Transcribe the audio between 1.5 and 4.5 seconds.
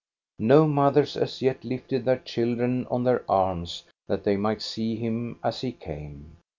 lifted their chil dren on their arms that they